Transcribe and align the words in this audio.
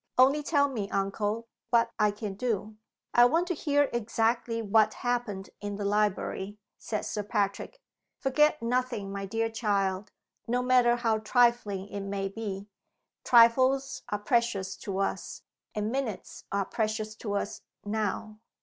"Only 0.17 0.41
tell 0.41 0.67
me, 0.67 0.89
uncle, 0.89 1.47
what 1.69 1.91
I 1.99 2.09
can 2.09 2.33
do!" 2.33 2.75
"I 3.13 3.25
want 3.25 3.45
to 3.49 3.53
hear 3.53 3.87
exactly 3.93 4.59
what 4.59 4.95
happened 5.05 5.51
in 5.59 5.75
the 5.75 5.85
library," 5.85 6.57
said 6.79 7.05
Sir 7.05 7.21
Patrick. 7.21 7.79
"Forget 8.19 8.63
nothing, 8.63 9.11
my 9.11 9.27
dear 9.27 9.47
child, 9.47 10.11
no 10.47 10.63
matter 10.63 10.95
how 10.95 11.19
trifling 11.19 11.87
it 11.89 12.01
may 12.01 12.29
be. 12.29 12.65
Trifles 13.23 14.01
are 14.09 14.17
precious 14.17 14.75
to 14.77 14.97
us, 14.97 15.43
and 15.75 15.91
minutes 15.91 16.45
are 16.51 16.65
precious 16.65 17.13
to 17.17 17.35
us, 17.35 17.61
now." 17.85 18.39